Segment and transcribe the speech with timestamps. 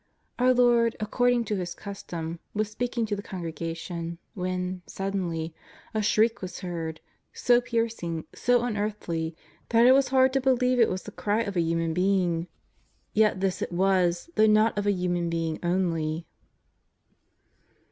[0.39, 5.53] Our Lord, according to His custom, was speaking to the congregation, when, suddenly,
[5.93, 6.99] a shriek was heard,
[7.33, 9.35] so piercing, so unearthly,
[9.69, 12.47] that it was hard to believe it was the cry of a human being
[13.13, 16.25] Yet this it was, though not of a human being only.